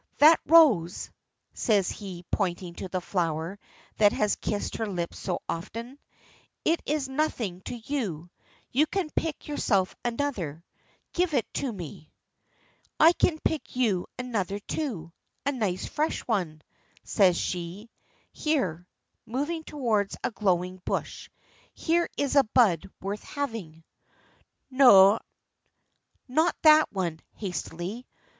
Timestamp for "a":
15.45-15.51, 20.23-20.31, 22.35-22.43